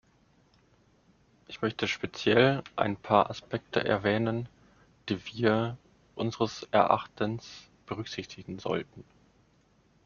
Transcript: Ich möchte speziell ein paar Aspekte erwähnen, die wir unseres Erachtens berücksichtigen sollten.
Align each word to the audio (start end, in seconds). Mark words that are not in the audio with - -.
Ich 1.47 1.61
möchte 1.61 1.87
speziell 1.87 2.63
ein 2.75 2.95
paar 2.97 3.29
Aspekte 3.29 3.83
erwähnen, 3.85 4.49
die 5.09 5.23
wir 5.27 5.77
unseres 6.15 6.67
Erachtens 6.71 7.69
berücksichtigen 7.85 8.57
sollten. 8.57 9.03